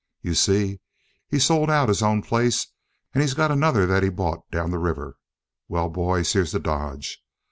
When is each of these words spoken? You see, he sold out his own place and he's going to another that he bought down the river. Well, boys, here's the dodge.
You 0.23 0.33
see, 0.33 0.79
he 1.27 1.37
sold 1.37 1.69
out 1.69 1.87
his 1.87 2.01
own 2.01 2.23
place 2.23 2.65
and 3.13 3.21
he's 3.21 3.35
going 3.35 3.49
to 3.49 3.53
another 3.53 3.85
that 3.85 4.01
he 4.01 4.09
bought 4.09 4.49
down 4.49 4.71
the 4.71 4.79
river. 4.79 5.17
Well, 5.67 5.89
boys, 5.89 6.33
here's 6.33 6.53
the 6.53 6.59
dodge. 6.59 7.19